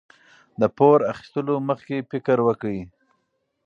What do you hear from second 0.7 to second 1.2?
پور